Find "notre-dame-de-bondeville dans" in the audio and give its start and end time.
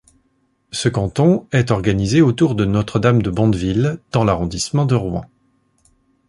2.65-4.23